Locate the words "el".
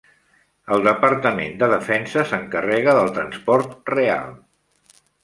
0.75-0.85